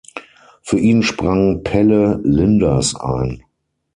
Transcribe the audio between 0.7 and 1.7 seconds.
ihn sprang